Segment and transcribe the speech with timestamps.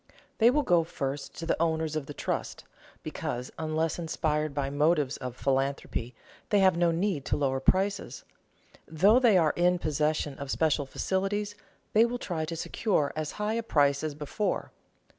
[0.39, 2.63] They will go first to the owners of the trust,
[3.03, 6.15] because, unless inspired by motives of philanthropy,
[6.49, 8.23] they have no need to lower prices.
[8.87, 11.53] Though they are in possession of special facilities,
[11.93, 14.71] they will try to secure as high a price as before.